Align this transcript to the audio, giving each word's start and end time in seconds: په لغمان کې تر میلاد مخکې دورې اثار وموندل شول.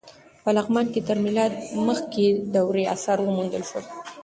په 0.43 0.49
لغمان 0.57 0.85
کې 0.93 1.01
تر 1.07 1.17
میلاد 1.25 1.53
مخکې 1.87 2.25
دورې 2.53 2.83
اثار 2.95 3.17
وموندل 3.21 3.63
شول. 3.69 3.85